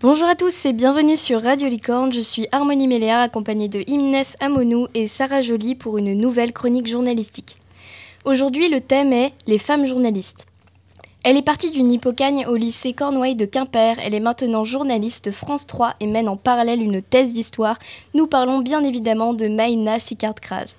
Bonjour 0.00 0.26
à 0.26 0.34
tous 0.34 0.66
et 0.66 0.72
bienvenue 0.72 1.16
sur 1.16 1.40
Radio 1.40 1.68
Licorne. 1.68 2.12
Je 2.12 2.20
suis 2.20 2.48
Harmonie 2.50 2.88
Méléa 2.88 3.20
accompagnée 3.20 3.68
de 3.68 3.84
Imnes 3.86 4.24
Amonou 4.40 4.88
et 4.92 5.06
Sarah 5.06 5.40
Joly 5.40 5.76
pour 5.76 5.98
une 5.98 6.14
nouvelle 6.14 6.52
chronique 6.52 6.88
journalistique. 6.88 7.58
Aujourd'hui, 8.24 8.68
le 8.68 8.80
thème 8.80 9.12
est 9.12 9.32
les 9.46 9.56
femmes 9.56 9.86
journalistes. 9.86 10.46
Elle 11.22 11.36
est 11.36 11.42
partie 11.42 11.70
d'une 11.70 11.92
hippocagne 11.92 12.44
au 12.46 12.56
lycée 12.56 12.92
Cornouailles 12.92 13.36
de 13.36 13.46
Quimper. 13.46 13.96
Elle 14.02 14.14
est 14.14 14.20
maintenant 14.20 14.64
journaliste 14.64 15.30
France 15.30 15.64
3 15.66 15.94
et 16.00 16.08
mène 16.08 16.28
en 16.28 16.36
parallèle 16.36 16.82
une 16.82 17.00
thèse 17.00 17.32
d'histoire. 17.32 17.78
Nous 18.14 18.26
parlons 18.26 18.58
bien 18.58 18.82
évidemment 18.82 19.32
de 19.32 19.46
Maïna 19.46 20.00
Sicard-Kraz. 20.00 20.74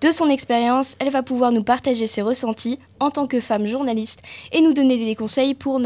De 0.00 0.10
son 0.10 0.30
expérience, 0.30 0.96
elle 0.98 1.10
va 1.10 1.22
pouvoir 1.22 1.52
nous 1.52 1.62
partager 1.62 2.06
ses 2.06 2.22
ressentis 2.22 2.78
en 3.00 3.10
tant 3.10 3.26
que 3.26 3.38
femme 3.38 3.66
journaliste 3.66 4.22
et 4.50 4.62
nous 4.62 4.72
donner 4.72 4.96
des 4.96 5.14
conseils 5.14 5.54
pour 5.54 5.78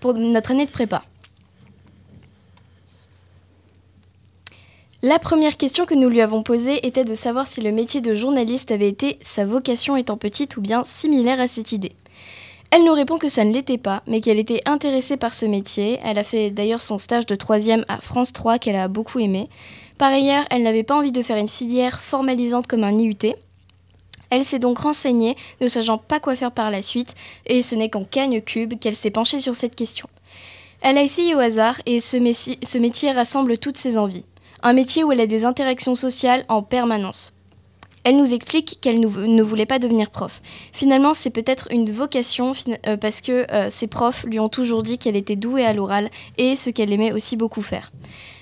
pour 0.00 0.14
notre 0.14 0.50
année 0.50 0.66
de 0.66 0.70
prépa. 0.70 1.04
La 5.00 5.20
première 5.20 5.56
question 5.56 5.86
que 5.86 5.94
nous 5.94 6.08
lui 6.08 6.20
avons 6.20 6.42
posée 6.42 6.84
était 6.84 7.04
de 7.04 7.14
savoir 7.14 7.46
si 7.46 7.60
le 7.60 7.70
métier 7.70 8.00
de 8.00 8.16
journaliste 8.16 8.72
avait 8.72 8.88
été 8.88 9.16
sa 9.20 9.44
vocation 9.44 9.96
étant 9.96 10.16
petite 10.16 10.56
ou 10.56 10.60
bien 10.60 10.82
similaire 10.82 11.38
à 11.38 11.46
cette 11.46 11.70
idée. 11.70 11.92
Elle 12.72 12.82
nous 12.82 12.94
répond 12.94 13.16
que 13.16 13.28
ça 13.28 13.44
ne 13.44 13.52
l'était 13.52 13.78
pas, 13.78 14.02
mais 14.08 14.20
qu'elle 14.20 14.40
était 14.40 14.60
intéressée 14.66 15.16
par 15.16 15.34
ce 15.34 15.46
métier. 15.46 16.00
Elle 16.02 16.18
a 16.18 16.24
fait 16.24 16.50
d'ailleurs 16.50 16.82
son 16.82 16.98
stage 16.98 17.26
de 17.26 17.36
troisième 17.36 17.84
à 17.86 18.00
France 18.00 18.32
3 18.32 18.58
qu'elle 18.58 18.74
a 18.74 18.88
beaucoup 18.88 19.20
aimé. 19.20 19.48
Par 19.98 20.12
ailleurs, 20.12 20.44
elle 20.50 20.64
n'avait 20.64 20.82
pas 20.82 20.96
envie 20.96 21.12
de 21.12 21.22
faire 21.22 21.36
une 21.36 21.46
filière 21.46 22.00
formalisante 22.00 22.66
comme 22.66 22.82
un 22.82 22.98
IUT. 22.98 23.36
Elle 24.30 24.44
s'est 24.44 24.58
donc 24.58 24.78
renseignée, 24.78 25.36
ne 25.60 25.68
sachant 25.68 25.98
pas 25.98 26.18
quoi 26.18 26.34
faire 26.34 26.50
par 26.50 26.72
la 26.72 26.82
suite, 26.82 27.14
et 27.46 27.62
ce 27.62 27.76
n'est 27.76 27.88
qu'en 27.88 28.02
Cagne 28.02 28.40
Cube 28.40 28.74
qu'elle 28.80 28.96
s'est 28.96 29.12
penchée 29.12 29.38
sur 29.38 29.54
cette 29.54 29.76
question. 29.76 30.08
Elle 30.80 30.98
a 30.98 31.04
essayé 31.04 31.36
au 31.36 31.38
hasard, 31.38 31.80
et 31.86 32.00
ce, 32.00 32.16
ce 32.16 32.78
métier 32.78 33.12
rassemble 33.12 33.58
toutes 33.58 33.78
ses 33.78 33.96
envies. 33.96 34.24
Un 34.62 34.72
métier 34.72 35.04
où 35.04 35.12
elle 35.12 35.20
a 35.20 35.26
des 35.26 35.44
interactions 35.44 35.94
sociales 35.94 36.44
en 36.48 36.62
permanence. 36.62 37.32
Elle 38.02 38.16
nous 38.16 38.32
explique 38.32 38.78
qu'elle 38.80 39.00
ne 39.00 39.42
voulait 39.42 39.66
pas 39.66 39.78
devenir 39.78 40.10
prof. 40.10 40.40
Finalement, 40.72 41.14
c'est 41.14 41.30
peut-être 41.30 41.68
une 41.70 41.90
vocation 41.90 42.52
euh, 42.86 42.96
parce 42.96 43.20
que 43.20 43.46
euh, 43.52 43.70
ses 43.70 43.86
profs 43.86 44.24
lui 44.24 44.40
ont 44.40 44.48
toujours 44.48 44.82
dit 44.82 44.98
qu'elle 44.98 45.16
était 45.16 45.36
douée 45.36 45.64
à 45.64 45.72
l'oral 45.72 46.10
et 46.38 46.56
ce 46.56 46.70
qu'elle 46.70 46.92
aimait 46.92 47.12
aussi 47.12 47.36
beaucoup 47.36 47.62
faire. 47.62 47.92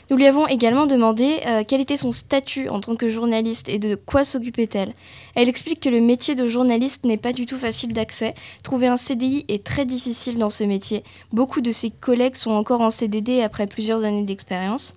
Nous 0.08 0.16
lui 0.16 0.26
avons 0.26 0.46
également 0.46 0.86
demandé 0.86 1.40
euh, 1.46 1.64
quel 1.66 1.80
était 1.80 1.96
son 1.96 2.12
statut 2.12 2.68
en 2.68 2.80
tant 2.80 2.94
que 2.94 3.08
journaliste 3.08 3.68
et 3.68 3.80
de 3.80 3.96
quoi 3.96 4.24
s'occupait-elle. 4.24 4.94
Elle 5.34 5.48
explique 5.48 5.80
que 5.80 5.88
le 5.88 6.00
métier 6.00 6.36
de 6.36 6.46
journaliste 6.46 7.04
n'est 7.04 7.16
pas 7.16 7.32
du 7.32 7.44
tout 7.44 7.56
facile 7.58 7.92
d'accès. 7.92 8.34
Trouver 8.62 8.86
un 8.86 8.96
CDI 8.96 9.44
est 9.48 9.64
très 9.64 9.84
difficile 9.84 10.38
dans 10.38 10.50
ce 10.50 10.62
métier. 10.62 11.02
Beaucoup 11.32 11.60
de 11.60 11.72
ses 11.72 11.90
collègues 11.90 12.36
sont 12.36 12.52
encore 12.52 12.82
en 12.82 12.90
CDD 12.90 13.42
après 13.42 13.66
plusieurs 13.66 14.04
années 14.04 14.22
d'expérience. 14.22 14.94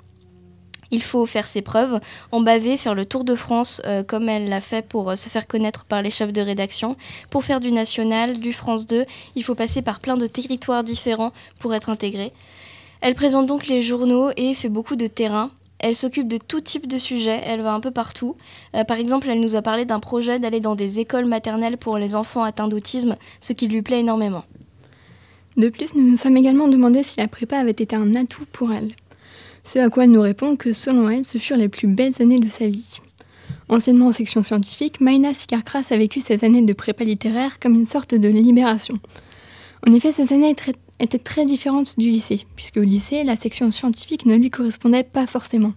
Il 0.91 1.03
faut 1.03 1.25
faire 1.25 1.45
ses 1.47 1.61
preuves, 1.61 1.99
en 2.31 2.41
baver, 2.41 2.77
faire 2.77 2.95
le 2.95 3.05
tour 3.05 3.23
de 3.23 3.35
France 3.35 3.81
euh, 3.85 4.03
comme 4.03 4.27
elle 4.27 4.49
l'a 4.49 4.61
fait 4.61 4.85
pour 4.85 5.11
euh, 5.11 5.15
se 5.15 5.29
faire 5.29 5.47
connaître 5.47 5.85
par 5.85 6.01
les 6.01 6.09
chefs 6.09 6.33
de 6.33 6.41
rédaction. 6.41 6.95
Pour 7.29 7.43
faire 7.43 7.59
du 7.59 7.71
national, 7.71 8.39
du 8.39 8.53
France 8.53 8.87
2, 8.87 9.05
il 9.35 9.43
faut 9.43 9.55
passer 9.55 9.81
par 9.81 9.99
plein 9.99 10.17
de 10.17 10.27
territoires 10.27 10.83
différents 10.83 11.31
pour 11.59 11.73
être 11.75 11.89
intégré. 11.89 12.33
Elle 13.01 13.15
présente 13.15 13.45
donc 13.45 13.67
les 13.67 13.81
journaux 13.81 14.31
et 14.35 14.53
fait 14.53 14.69
beaucoup 14.69 14.95
de 14.95 15.07
terrain. 15.07 15.51
Elle 15.79 15.95
s'occupe 15.95 16.27
de 16.27 16.37
tout 16.37 16.59
type 16.59 16.87
de 16.87 16.97
sujets, 16.97 17.41
elle 17.45 17.61
va 17.61 17.73
un 17.73 17.79
peu 17.79 17.91
partout. 17.91 18.35
Euh, 18.75 18.83
par 18.83 18.97
exemple, 18.97 19.29
elle 19.29 19.39
nous 19.39 19.55
a 19.55 19.61
parlé 19.61 19.85
d'un 19.85 20.01
projet 20.01 20.39
d'aller 20.39 20.59
dans 20.59 20.75
des 20.75 20.99
écoles 20.99 21.25
maternelles 21.25 21.77
pour 21.77 21.97
les 21.97 22.15
enfants 22.15 22.43
atteints 22.43 22.67
d'autisme, 22.67 23.15
ce 23.39 23.53
qui 23.53 23.67
lui 23.67 23.81
plaît 23.81 24.01
énormément. 24.01 24.43
De 25.55 25.69
plus, 25.69 25.95
nous 25.95 26.05
nous 26.05 26.17
sommes 26.17 26.37
également 26.37 26.67
demandé 26.67 27.03
si 27.03 27.19
la 27.19 27.27
prépa 27.27 27.57
avait 27.57 27.71
été 27.71 27.95
un 27.95 28.13
atout 28.15 28.45
pour 28.51 28.73
elle. 28.73 28.89
Ce 29.71 29.77
à 29.77 29.87
quoi 29.91 30.05
elle 30.05 30.09
nous 30.09 30.19
répond 30.19 30.55
que 30.55 30.73
selon 30.73 31.11
elle, 31.11 31.23
ce 31.23 31.37
furent 31.37 31.55
les 31.55 31.69
plus 31.69 31.87
belles 31.87 32.19
années 32.23 32.39
de 32.39 32.49
sa 32.49 32.67
vie. 32.67 32.99
Anciennement 33.67 34.07
en 34.07 34.11
section 34.11 34.41
scientifique, 34.41 34.99
Maïna 34.99 35.35
Sikarkras 35.35 35.89
a 35.91 35.97
vécu 35.97 36.21
ces 36.21 36.43
années 36.43 36.63
de 36.63 36.73
prépa 36.73 37.03
littéraire 37.03 37.59
comme 37.59 37.75
une 37.75 37.85
sorte 37.85 38.15
de 38.15 38.29
libération. 38.29 38.95
En 39.87 39.93
effet, 39.93 40.11
ces 40.11 40.33
années 40.33 40.55
étaient 40.99 41.19
très 41.19 41.45
différentes 41.45 41.99
du 41.99 42.09
lycée, 42.09 42.47
puisque 42.55 42.77
au 42.77 42.83
lycée, 42.83 43.21
la 43.23 43.35
section 43.35 43.69
scientifique 43.69 44.25
ne 44.25 44.37
lui 44.37 44.49
correspondait 44.49 45.03
pas 45.03 45.27
forcément. 45.27 45.73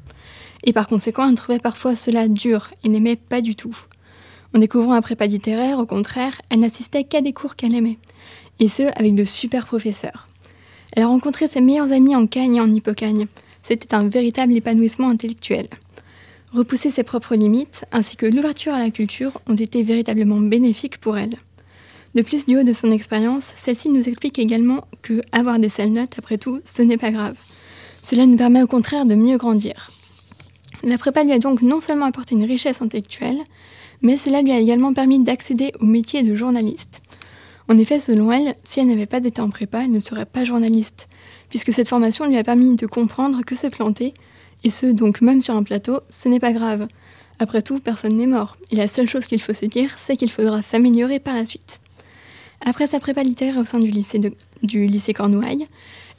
Et 0.65 0.73
par 0.73 0.89
conséquent, 0.89 1.29
elle 1.29 1.35
trouvait 1.35 1.59
parfois 1.59 1.95
cela 1.95 2.29
dur 2.29 2.71
et 2.85 2.89
n'aimait 2.89 3.17
pas 3.17 3.43
du 3.43 3.57
tout. 3.57 3.77
En 4.57 4.59
découvrant 4.59 4.95
la 4.95 5.03
prépa 5.03 5.27
littéraire, 5.27 5.79
au 5.79 5.85
contraire, 5.85 6.41
elle 6.49 6.61
n'assistait 6.61 7.05
qu'à 7.05 7.21
des 7.21 7.35
cours 7.35 7.57
qu'elle 7.57 7.75
aimait, 7.75 7.99
et 8.59 8.69
ce, 8.69 8.85
avec 8.99 9.15
de 9.15 9.25
super 9.25 9.67
professeurs. 9.67 10.29
Elle 10.95 11.03
a 11.03 11.09
rencontré 11.09 11.47
ses 11.47 11.61
meilleurs 11.61 11.93
amis 11.93 12.17
en 12.17 12.27
Cagne 12.27 12.57
et 12.57 12.61
en 12.63 12.73
Hippocagne, 12.73 13.27
c'était 13.63 13.95
un 13.95 14.09
véritable 14.09 14.55
épanouissement 14.55 15.09
intellectuel. 15.09 15.69
Repousser 16.53 16.91
ses 16.91 17.03
propres 17.03 17.35
limites, 17.35 17.85
ainsi 17.93 18.17
que 18.17 18.27
l'ouverture 18.27 18.75
à 18.75 18.79
la 18.79 18.91
culture, 18.91 19.41
ont 19.49 19.55
été 19.55 19.83
véritablement 19.83 20.41
bénéfiques 20.41 20.99
pour 20.99 21.17
elle. 21.17 21.37
De 22.15 22.21
plus, 22.21 22.45
du 22.45 22.59
haut 22.59 22.63
de 22.63 22.75
son 22.75 22.91
expérience, 22.91 23.55
celle-ci 23.57 23.89
nous 23.89 24.07
explique 24.07 24.39
également 24.39 24.87
que 25.01 25.23
avoir 25.33 25.59
des 25.59 25.71
sales 25.71 25.93
notes, 25.93 26.15
après 26.19 26.37
tout, 26.37 26.61
ce 26.65 26.83
n'est 26.83 26.99
pas 26.99 27.11
grave. 27.11 27.37
Cela 28.03 28.27
nous 28.27 28.37
permet 28.37 28.63
au 28.63 28.67
contraire 28.67 29.07
de 29.07 29.15
mieux 29.15 29.39
grandir. 29.39 29.91
La 30.85 30.99
prépa 30.99 31.25
lui 31.25 31.33
a 31.33 31.39
donc 31.39 31.63
non 31.63 31.81
seulement 31.81 32.07
apporté 32.07 32.35
une 32.35 32.45
richesse 32.45 32.83
intellectuelle, 32.83 33.39
mais 34.03 34.17
cela 34.17 34.43
lui 34.43 34.53
a 34.53 34.59
également 34.59 34.93
permis 34.93 35.23
d'accéder 35.23 35.73
au 35.81 35.87
métier 35.87 36.23
de 36.23 36.35
journaliste. 36.35 37.01
En 37.73 37.79
effet, 37.79 38.01
selon 38.01 38.31
elle, 38.31 38.55
si 38.65 38.81
elle 38.81 38.89
n'avait 38.89 39.07
pas 39.07 39.25
été 39.25 39.41
en 39.41 39.49
prépa, 39.49 39.85
elle 39.85 39.93
ne 39.93 39.99
serait 39.99 40.27
pas 40.27 40.45
journaliste, 40.45 41.09
puisque 41.49 41.73
cette 41.73 41.89
formation 41.89 42.27
lui 42.27 42.37
a 42.37 42.45
permis 42.45 42.77
de 42.77 42.85
comprendre 42.85 43.41
que 43.47 43.55
se 43.55 43.67
planter, 43.67 44.13
et 44.63 44.69
ce 44.69 44.85
donc 44.85 45.23
même 45.23 45.41
sur 45.41 45.57
un 45.57 45.63
plateau, 45.63 46.01
ce 46.11 46.29
n'est 46.29 46.39
pas 46.39 46.53
grave. 46.53 46.87
Après 47.39 47.63
tout, 47.63 47.81
personne 47.81 48.15
n'est 48.15 48.27
mort, 48.27 48.59
et 48.71 48.77
la 48.77 48.89
seule 48.89 49.09
chose 49.09 49.27
qu'il 49.27 49.41
faut 49.41 49.55
se 49.55 49.65
dire, 49.65 49.97
c'est 49.99 50.17
qu'il 50.17 50.31
faudra 50.31 50.61
s'améliorer 50.61 51.19
par 51.19 51.33
la 51.33 51.47
suite. 51.47 51.81
Après 52.61 52.87
sa 52.87 53.01
prépa 53.01 53.23
littéraire 53.23 53.57
au 53.57 53.65
sein 53.65 53.81
du 53.81 53.91
lycée, 53.91 54.21
du 54.63 54.85
lycée 54.85 55.15
Cornouailles, 55.15 55.65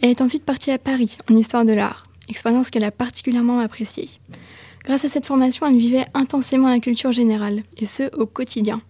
elle 0.01 0.09
est 0.09 0.21
ensuite 0.21 0.45
partie 0.45 0.71
à 0.71 0.79
Paris, 0.79 1.19
en 1.29 1.35
histoire 1.35 1.65
de 1.65 1.73
l'art, 1.73 2.07
expérience 2.29 2.71
qu'elle 2.71 2.83
a 2.83 2.89
particulièrement 2.89 3.59
appréciée. 3.59 4.09
Grâce 4.83 5.05
à 5.05 5.09
cette 5.09 5.27
formation, 5.27 5.67
elle 5.67 5.77
vivait 5.77 6.07
intensément 6.15 6.69
la 6.69 6.79
culture 6.79 7.11
générale, 7.11 7.61
et 7.77 7.85
ce, 7.85 8.11
au 8.17 8.25
quotidien. 8.25 8.81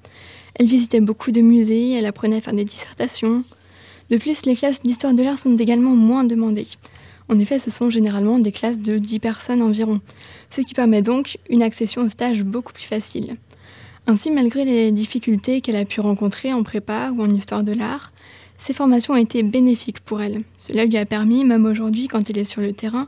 Elle 0.56 0.68
visitait 0.68 1.02
beaucoup 1.02 1.32
de 1.32 1.42
musées, 1.42 1.94
elle 1.94 2.06
apprenait 2.06 2.38
à 2.38 2.42
faire 2.42 2.54
des 2.54 2.66
dissertations. 2.66 3.44
De 4.10 4.18
plus, 4.18 4.46
les 4.46 4.56
classes 4.56 4.82
d'histoire 4.82 5.14
de 5.14 5.24
l'art 5.24 5.38
sont 5.38 5.56
également 5.58 5.96
moins 5.96 6.24
demandées. 6.24 6.68
En 7.30 7.40
effet, 7.40 7.58
ce 7.58 7.72
sont 7.72 7.90
généralement 7.90 8.40
des 8.40 8.52
classes 8.52 8.80
de 8.80 8.98
10 8.98 9.20
personnes 9.20 9.62
environ, 9.62 10.02
ce 10.50 10.62
qui 10.62 10.74
permet 10.74 11.02
donc 11.02 11.38
une 11.50 11.64
accession 11.64 12.04
au 12.04 12.10
stage 12.10 12.44
beaucoup 12.44 12.74
plus 12.74 12.84
facile. 12.84 13.38
Ainsi, 14.06 14.30
malgré 14.30 14.66
les 14.66 14.92
difficultés 14.92 15.62
qu'elle 15.62 15.78
a 15.78 15.86
pu 15.86 16.02
rencontrer 16.02 16.52
en 16.52 16.64
prépa 16.64 17.12
ou 17.16 17.22
en 17.22 17.30
histoire 17.30 17.64
de 17.64 17.72
l'art, 17.72 18.12
ces 18.58 18.74
formations 18.74 19.14
ont 19.14 19.18
été 19.18 19.44
bénéfiques 19.44 20.02
pour 20.02 20.22
elle. 20.22 20.40
Cela 20.58 20.86
lui 20.86 20.98
a 20.98 21.06
permis, 21.06 21.46
même 21.46 21.66
aujourd'hui 21.66 22.08
quand 22.08 22.30
elle 22.30 22.38
est 22.38 22.44
sur 22.44 22.62
le 22.62 22.74
terrain, 22.74 23.08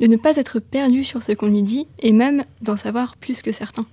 de 0.00 0.06
ne 0.06 0.16
pas 0.16 0.36
être 0.36 0.58
perdue 0.58 1.04
sur 1.04 1.22
ce 1.22 1.32
qu'on 1.32 1.50
lui 1.50 1.62
dit 1.62 1.86
et 2.00 2.12
même 2.12 2.44
d'en 2.62 2.76
savoir 2.76 3.16
plus 3.16 3.42
que 3.42 3.52
certains. 3.52 3.86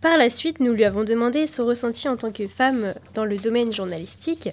Par 0.00 0.16
la 0.16 0.30
suite, 0.30 0.60
nous 0.60 0.72
lui 0.72 0.84
avons 0.84 1.02
demandé 1.02 1.44
son 1.46 1.66
ressenti 1.66 2.08
en 2.08 2.16
tant 2.16 2.30
que 2.30 2.46
femme 2.46 2.94
dans 3.14 3.24
le 3.24 3.36
domaine 3.36 3.72
journalistique. 3.72 4.48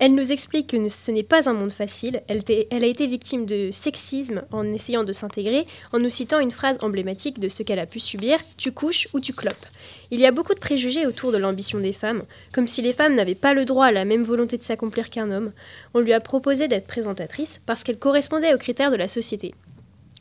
Elle 0.00 0.16
nous 0.16 0.32
explique 0.32 0.70
que 0.70 0.88
ce 0.88 1.12
n'est 1.12 1.22
pas 1.22 1.48
un 1.48 1.52
monde 1.52 1.70
facile. 1.70 2.22
Elle, 2.26 2.42
a 2.82 2.86
été 2.86 3.06
victime 3.06 3.46
de 3.46 3.70
sexisme 3.70 4.42
en 4.50 4.64
essayant 4.64 5.04
de 5.04 5.12
s'intégrer, 5.12 5.66
en 5.92 6.00
nous 6.00 6.10
citant 6.10 6.40
une 6.40 6.50
phrase 6.50 6.78
emblématique 6.82 7.38
de 7.38 7.46
ce 7.46 7.62
qu'elle 7.62 7.78
a 7.78 7.86
pu 7.86 8.00
subir 8.00 8.40
Tu 8.56 8.72
couches 8.72 9.06
ou 9.14 9.20
tu 9.20 9.32
clopes. 9.32 9.66
Il 10.10 10.18
y 10.18 10.26
a 10.26 10.32
beaucoup 10.32 10.54
de 10.54 10.58
préjugés 10.58 11.06
autour 11.06 11.30
de 11.30 11.38
l'ambition 11.38 11.78
des 11.78 11.92
femmes, 11.92 12.24
comme 12.52 12.66
si 12.66 12.82
les 12.82 12.92
femmes 12.92 13.14
n'avaient 13.14 13.36
pas 13.36 13.54
le 13.54 13.64
droit 13.64 13.86
à 13.86 13.92
la 13.92 14.04
même 14.04 14.24
volonté 14.24 14.58
de 14.58 14.64
s'accomplir 14.64 15.10
qu'un 15.10 15.30
homme. 15.30 15.52
On 15.94 16.00
lui 16.00 16.12
a 16.12 16.18
proposé 16.18 16.66
d'être 16.66 16.88
présentatrice 16.88 17.60
parce 17.66 17.84
qu'elle 17.84 18.00
correspondait 18.00 18.52
aux 18.52 18.58
critères 18.58 18.90
de 18.90 18.96
la 18.96 19.06
société. 19.06 19.54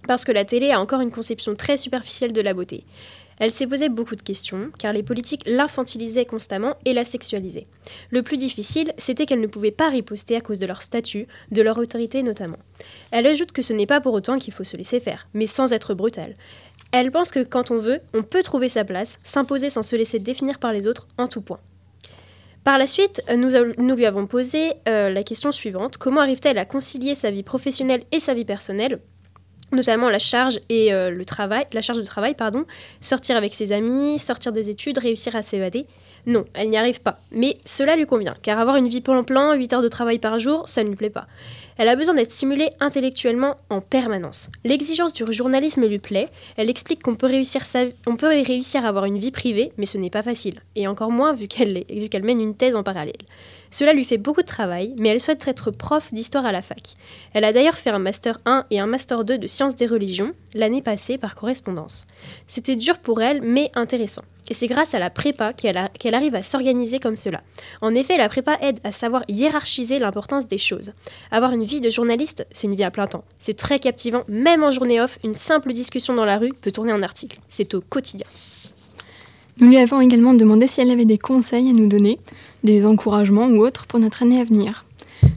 Parce 0.08 0.24
que 0.24 0.32
la 0.32 0.46
télé 0.46 0.70
a 0.70 0.80
encore 0.80 1.02
une 1.02 1.12
conception 1.12 1.56
très 1.56 1.78
superficielle 1.78 2.32
de 2.32 2.42
la 2.42 2.54
beauté. 2.54 2.86
Elle 3.40 3.52
s'est 3.52 3.68
posé 3.68 3.90
beaucoup 3.90 4.16
de 4.16 4.22
questions, 4.22 4.72
car 4.80 4.94
les 4.94 5.04
politiques 5.04 5.44
l'infantilisaient 5.46 6.26
constamment 6.26 6.76
et 6.86 6.94
la 6.94 7.04
sexualisaient. 7.04 7.68
Le 8.10 8.24
plus 8.24 8.38
difficile, 8.38 8.94
c'était 8.98 9.26
qu'elle 9.26 9.42
ne 9.42 9.48
pouvait 9.48 9.72
pas 9.72 9.90
riposter 9.90 10.36
à 10.36 10.42
cause 10.42 10.60
de 10.60 10.66
leur 10.66 10.82
statut, 10.82 11.28
de 11.52 11.62
leur 11.62 11.78
autorité 11.78 12.24
notamment. 12.24 12.58
Elle 13.12 13.28
ajoute 13.28 13.52
que 13.52 13.62
ce 13.62 13.74
n'est 13.74 13.86
pas 13.86 14.02
pour 14.02 14.14
autant 14.14 14.40
qu'il 14.40 14.54
faut 14.54 14.64
se 14.64 14.78
laisser 14.78 15.00
faire, 15.00 15.28
mais 15.34 15.46
sans 15.46 15.74
être 15.74 15.94
brutale. 15.94 16.36
Elle 16.92 17.12
pense 17.12 17.32
que 17.32 17.44
quand 17.44 17.70
on 17.70 17.78
veut, 17.78 18.00
on 18.14 18.24
peut 18.24 18.44
trouver 18.44 18.70
sa 18.70 18.86
place, 18.86 19.20
s'imposer 19.24 19.70
sans 19.70 19.84
se 19.84 19.96
laisser 19.96 20.20
définir 20.20 20.58
par 20.58 20.74
les 20.74 20.88
autres 20.88 21.08
en 21.18 21.28
tout 21.28 21.42
point. 21.42 21.60
Par 22.64 22.78
la 22.78 22.88
suite, 22.88 23.22
nous, 23.34 23.96
lui 23.96 24.06
avons 24.06 24.28
posé 24.28 24.74
euh, 24.90 25.10
la 25.10 25.24
question 25.24 25.54
suivante. 25.54 25.98
Comment 25.98 26.20
arrive-t-elle 26.20 26.58
à 26.58 26.66
concilier 26.66 27.16
sa 27.16 27.32
vie 27.32 27.44
professionnelle 27.44 28.04
et 28.12 28.20
sa 28.20 28.34
vie 28.34 28.44
personnelle 28.44 29.00
notamment 29.78 30.10
la 30.10 30.20
charge 30.20 30.60
et 30.70 30.94
euh, 30.94 31.10
le 31.10 31.24
travail, 31.24 31.66
la 31.72 31.82
charge 31.82 32.00
de 32.00 32.04
travail, 32.04 32.34
pardon, 32.34 32.66
sortir 33.00 33.38
avec 33.38 33.54
ses 33.54 33.72
amis, 33.72 34.20
sortir 34.20 34.52
des 34.52 34.70
études, 34.70 34.98
réussir 34.98 35.36
à 35.36 35.42
s'évader. 35.42 35.86
Non, 36.26 36.46
elle 36.54 36.70
n'y 36.70 36.78
arrive 36.78 37.02
pas. 37.02 37.20
Mais 37.32 37.58
cela 37.66 37.96
lui 37.96 38.06
convient, 38.06 38.34
car 38.42 38.60
avoir 38.60 38.76
une 38.76 38.88
vie 38.88 39.02
plan-plan, 39.02 39.54
8 39.54 39.74
heures 39.74 39.82
de 39.82 39.88
travail 39.88 40.20
par 40.20 40.40
jour, 40.40 40.68
ça 40.68 40.84
ne 40.84 40.90
lui 40.90 40.96
plaît 40.96 41.10
pas. 41.10 41.28
Elle 41.78 41.90
a 41.90 41.96
besoin 41.96 42.16
d'être 42.16 42.32
stimulée 42.32 42.72
intellectuellement 42.80 43.56
en 43.70 43.82
permanence. 43.82 44.50
L'exigence 44.64 45.14
du 45.14 45.32
journalisme 45.32 45.86
lui 45.86 46.00
plaît. 46.00 46.30
Elle 46.58 46.72
explique 46.72 47.04
qu'on 47.04 47.16
peut, 47.16 47.28
réussir 47.28 47.62
on 48.08 48.16
peut 48.16 48.28
réussir 48.28 48.84
à 48.84 48.90
avoir 48.90 49.06
une 49.06 49.20
vie 49.20 49.32
privée, 49.32 49.72
mais 49.78 49.86
ce 49.86 50.00
n'est 50.00 50.10
pas 50.10 50.24
facile. 50.24 50.60
Et 50.76 50.88
encore 50.88 51.12
moins 51.12 51.34
vu 51.34 51.48
qu'elle 51.48 51.86
qu'elle 52.10 52.24
mène 52.24 52.42
une 52.42 52.56
thèse 52.56 52.76
en 52.76 52.84
parallèle. 52.84 53.22
Cela 53.70 53.94
lui 53.94 54.06
fait 54.06 54.18
beaucoup 54.18 54.42
de 54.42 54.48
travail, 54.48 54.94
mais 54.98 55.10
elle 55.10 55.20
souhaite 55.20 55.48
être 55.48 55.72
prof 55.72 56.12
d'histoire 56.14 56.46
à 56.46 56.52
la 56.52 56.62
fac. 56.62 56.96
Elle 57.34 57.44
a 57.44 57.54
d'ailleurs 57.54 57.76
fait 57.76 57.90
un 57.90 58.00
Master 58.00 58.40
1 58.46 58.66
et 58.72 58.80
un 58.80 58.88
Master 58.88 59.24
2 59.24 59.38
de 59.38 59.48
sciences 59.48 59.76
des 59.76 59.88
religions 59.88 60.34
l'année 60.54 60.82
passée 60.82 61.18
par 61.18 61.36
correspondance. 61.36 62.08
C'était 62.48 62.76
dur 62.76 62.98
pour 62.98 63.22
elle, 63.22 63.42
mais 63.42 63.70
intéressant. 63.76 64.24
Et 64.50 64.54
c'est 64.54 64.68
grâce 64.68 64.94
à 64.94 65.00
la 65.00 65.10
prépa 65.10 65.54
qu'elle 65.54 66.16
arrive 66.16 66.36
à 66.36 66.42
s'organiser 66.42 67.00
comme 67.00 67.18
cela. 67.18 67.42
En 67.82 67.94
effet, 67.96 68.18
la 68.18 68.30
prépa 68.30 68.58
aide 68.62 68.80
à 68.84 68.92
savoir 68.92 69.24
hiérarchiser 69.28 70.00
l'importance 70.00 70.48
des 70.48 70.58
choses. 70.58 70.94
Avoir 71.32 71.52
une 71.52 71.64
vie 71.64 71.82
de 71.82 71.90
journaliste, 71.90 72.46
c'est 72.52 72.68
une 72.68 72.76
vie 72.76 72.84
à 72.84 72.92
plein 72.92 73.08
temps. 73.08 73.26
C'est 73.40 73.58
très 73.58 73.80
captivant, 73.80 74.24
même 74.28 74.64
en 74.64 74.72
journée 74.72 75.02
off, 75.02 75.20
une 75.24 75.36
simple 75.36 75.74
discussion 75.74 76.14
dans 76.14 76.26
la 76.26 76.38
rue 76.38 76.54
peut 76.62 76.72
tourner 76.72 76.94
en 76.94 77.04
article. 77.04 77.40
C'est 77.50 77.74
au 77.74 77.82
quotidien. 77.82 78.28
Nous 79.60 79.68
lui 79.68 79.78
avons 79.78 80.00
également 80.02 80.36
demandé 80.36 80.68
si 80.68 80.82
elle 80.82 80.92
avait 80.92 81.06
des 81.06 81.18
conseils 81.18 81.70
à 81.70 81.74
nous 81.74 81.88
donner, 81.88 82.20
des 82.64 82.86
encouragements 82.86 83.48
ou 83.48 83.66
autres 83.66 83.88
pour 83.88 84.00
notre 84.00 84.22
année 84.22 84.40
à 84.40 84.44
venir. 84.44 84.86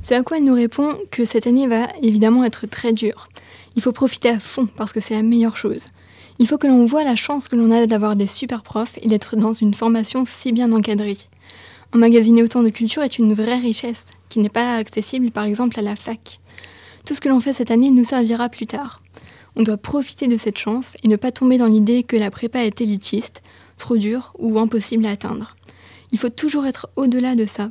Ce 0.03 0.15
à 0.15 0.23
quoi 0.23 0.37
elle 0.37 0.45
nous 0.45 0.55
répond 0.55 0.95
que 1.11 1.25
cette 1.25 1.47
année 1.47 1.67
va 1.67 1.89
évidemment 2.03 2.45
être 2.45 2.67
très 2.67 2.93
dure. 2.93 3.29
Il 3.77 3.83
faut 3.83 3.93
profiter 3.93 4.29
à 4.29 4.39
fond 4.39 4.69
parce 4.77 4.93
que 4.93 5.01
c'est 5.01 5.15
la 5.15 5.23
meilleure 5.23 5.57
chose. 5.57 5.87
Il 6.41 6.47
faut 6.47 6.57
que 6.57 6.67
l'on 6.67 6.87
voit 6.87 7.05
la 7.05 7.17
chance 7.17 7.49
que 7.49 7.55
l'on 7.55 7.71
a 7.71 7.87
d'avoir 7.87 8.17
des 8.17 8.27
super 8.27 8.63
profs 8.63 8.99
et 9.03 9.09
d'être 9.09 9.37
dans 9.37 9.53
une 9.53 9.75
formation 9.75 10.25
si 10.27 10.53
bien 10.53 10.73
encadrée. 10.73 11.19
Emmagasiner 11.95 12.43
autant 12.43 12.63
de 12.63 12.71
culture 12.71 13.03
est 13.03 13.19
une 13.19 13.35
vraie 13.35 13.59
richesse 13.59 14.07
qui 14.31 14.39
n'est 14.39 14.49
pas 14.49 14.77
accessible 14.77 15.33
par 15.33 15.45
exemple 15.45 15.79
à 15.79 15.83
la 15.83 15.97
fac. 15.97 16.41
Tout 17.05 17.13
ce 17.13 17.21
que 17.21 17.29
l'on 17.29 17.41
fait 17.41 17.53
cette 17.53 17.71
année 17.71 17.91
nous 17.91 18.05
servira 18.05 18.49
plus 18.49 18.67
tard. 18.67 19.03
On 19.55 19.63
doit 19.63 19.77
profiter 19.77 20.29
de 20.29 20.39
cette 20.39 20.57
chance 20.57 20.97
et 21.05 21.09
ne 21.09 21.17
pas 21.17 21.31
tomber 21.31 21.59
dans 21.59 21.67
l'idée 21.67 22.05
que 22.05 22.17
la 22.17 22.31
prépa 22.31 22.61
est 22.61 22.81
élitiste, 22.81 23.43
trop 23.77 23.99
dur 23.99 24.33
ou 24.39 24.59
impossible 24.59 25.05
à 25.05 25.11
atteindre. 25.11 25.57
Il 26.11 26.19
faut 26.19 26.31
toujours 26.31 26.65
être 26.65 26.89
au-delà 26.97 27.35
de 27.35 27.45
ça. 27.45 27.71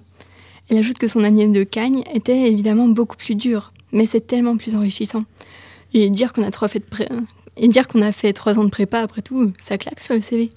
Elle 0.69 0.77
ajoute 0.77 1.00
que 1.00 1.07
son 1.07 1.24
année 1.24 1.48
de 1.48 1.63
cagne 1.63 2.04
était 2.13 2.51
évidemment 2.51 2.88
beaucoup 2.88 3.18
plus 3.18 3.33
dure, 3.33 3.74
mais 3.92 4.06
c'est 4.06 4.27
tellement 4.27 4.57
plus 4.57 4.75
enrichissant. 4.75 5.25
Et 5.95 6.12
dire 6.12 6.33
qu'on 6.33 6.44
a, 6.44 6.68
fait 6.68 6.86
et 7.59 7.67
dire 7.67 7.88
qu'on 7.88 8.01
a 8.01 8.11
fait 8.11 8.33
trois 8.33 8.57
ans 8.57 8.63
de 8.63 8.69
prépa, 8.69 9.00
après 9.00 9.21
tout, 9.21 9.51
ça 9.59 9.77
claque 9.77 10.01
sur 10.01 10.15
le 10.15 10.21
CV. 10.21 10.50